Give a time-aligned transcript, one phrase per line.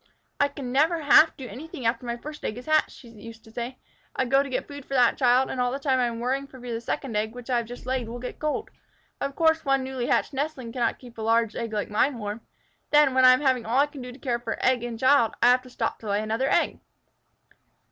[0.39, 3.51] "I can never half do anything after my first egg is hatched," she used to
[3.51, 3.77] say.
[4.15, 6.47] "I go to get food for that child, and all the time I am worrying
[6.47, 8.71] for fear the second egg, which I have just laid, will get cold.
[9.19, 12.41] Of course one newly hatched nestling cannot keep a large egg like mine warm.
[12.89, 15.33] Then, when I am having all I can do to care for child and egg,
[15.43, 16.79] I have to stop to lay another egg."